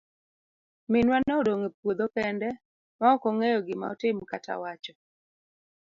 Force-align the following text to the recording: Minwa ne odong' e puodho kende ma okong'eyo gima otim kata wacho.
Minwa 0.91 1.17
ne 1.21 1.33
odong' 1.41 1.65
e 1.67 1.69
puodho 1.77 2.07
kende 2.15 2.49
ma 2.99 3.05
okong'eyo 3.15 3.59
gima 3.67 3.85
otim 3.93 4.17
kata 4.31 4.53
wacho. 4.61 4.93